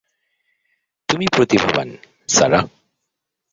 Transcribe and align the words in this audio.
তুমি 1.09 1.25
প্রতিভাবান, 1.35 1.89
সারাহ। 2.29 2.65